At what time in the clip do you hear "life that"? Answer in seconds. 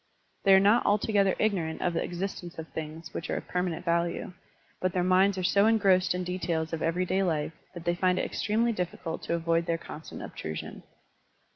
7.21-7.85